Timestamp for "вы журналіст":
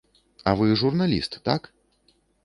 0.61-1.37